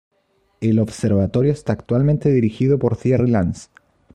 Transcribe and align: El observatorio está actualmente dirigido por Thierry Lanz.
El 0.61 0.79
observatorio 0.79 1.51
está 1.51 1.73
actualmente 1.73 2.29
dirigido 2.31 2.79
por 2.79 2.97
Thierry 2.97 3.29
Lanz. 3.29 3.67